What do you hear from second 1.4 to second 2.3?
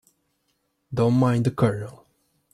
the Colonel.